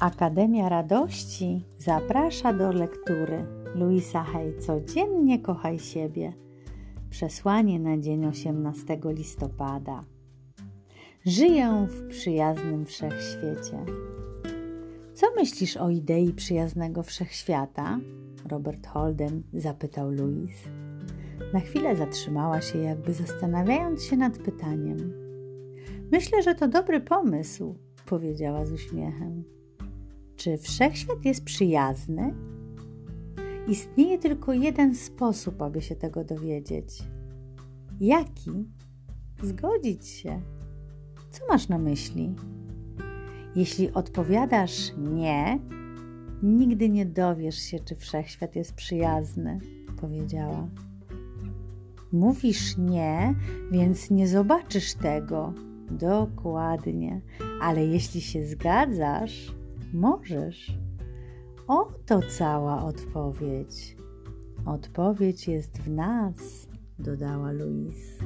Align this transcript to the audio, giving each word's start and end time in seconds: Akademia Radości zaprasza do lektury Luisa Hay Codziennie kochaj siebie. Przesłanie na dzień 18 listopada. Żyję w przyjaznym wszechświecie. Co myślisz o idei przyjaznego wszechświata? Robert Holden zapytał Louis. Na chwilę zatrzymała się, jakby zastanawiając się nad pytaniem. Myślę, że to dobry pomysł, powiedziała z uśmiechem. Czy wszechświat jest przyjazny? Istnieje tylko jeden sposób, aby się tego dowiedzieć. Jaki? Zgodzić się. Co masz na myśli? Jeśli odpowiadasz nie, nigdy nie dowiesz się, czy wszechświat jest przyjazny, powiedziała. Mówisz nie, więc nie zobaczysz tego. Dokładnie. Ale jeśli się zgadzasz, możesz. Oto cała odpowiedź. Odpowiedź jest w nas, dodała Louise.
Akademia 0.00 0.68
Radości 0.68 1.64
zaprasza 1.78 2.52
do 2.52 2.72
lektury 2.72 3.44
Luisa 3.74 4.22
Hay 4.22 4.58
Codziennie 4.58 5.38
kochaj 5.38 5.78
siebie. 5.78 6.32
Przesłanie 7.10 7.80
na 7.80 7.98
dzień 7.98 8.26
18 8.26 8.98
listopada. 9.04 10.04
Żyję 11.26 11.86
w 11.90 12.08
przyjaznym 12.08 12.86
wszechświecie. 12.86 13.84
Co 15.14 15.26
myślisz 15.36 15.76
o 15.76 15.90
idei 15.90 16.32
przyjaznego 16.32 17.02
wszechświata? 17.02 17.98
Robert 18.48 18.86
Holden 18.86 19.42
zapytał 19.52 20.10
Louis. 20.10 20.56
Na 21.52 21.60
chwilę 21.60 21.96
zatrzymała 21.96 22.60
się, 22.60 22.78
jakby 22.78 23.12
zastanawiając 23.14 24.04
się 24.04 24.16
nad 24.16 24.38
pytaniem. 24.38 25.12
Myślę, 26.12 26.42
że 26.42 26.54
to 26.54 26.68
dobry 26.68 27.00
pomysł, 27.00 27.74
powiedziała 28.06 28.66
z 28.66 28.72
uśmiechem. 28.72 29.57
Czy 30.38 30.58
wszechświat 30.58 31.24
jest 31.24 31.44
przyjazny? 31.44 32.34
Istnieje 33.68 34.18
tylko 34.18 34.52
jeden 34.52 34.94
sposób, 34.94 35.62
aby 35.62 35.82
się 35.82 35.96
tego 35.96 36.24
dowiedzieć. 36.24 37.02
Jaki? 38.00 38.50
Zgodzić 39.42 40.06
się. 40.06 40.40
Co 41.30 41.46
masz 41.48 41.68
na 41.68 41.78
myśli? 41.78 42.34
Jeśli 43.56 43.92
odpowiadasz 43.92 44.92
nie, 44.98 45.58
nigdy 46.42 46.88
nie 46.88 47.06
dowiesz 47.06 47.58
się, 47.58 47.80
czy 47.80 47.96
wszechświat 47.96 48.56
jest 48.56 48.72
przyjazny, 48.72 49.58
powiedziała. 50.00 50.68
Mówisz 52.12 52.76
nie, 52.76 53.34
więc 53.70 54.10
nie 54.10 54.28
zobaczysz 54.28 54.94
tego. 54.94 55.52
Dokładnie. 55.90 57.20
Ale 57.60 57.86
jeśli 57.86 58.20
się 58.20 58.46
zgadzasz, 58.46 59.57
możesz. 59.92 60.78
Oto 61.66 62.20
cała 62.38 62.84
odpowiedź. 62.84 63.96
Odpowiedź 64.66 65.48
jest 65.48 65.78
w 65.78 65.90
nas, 65.90 66.68
dodała 66.98 67.52
Louise. 67.52 68.24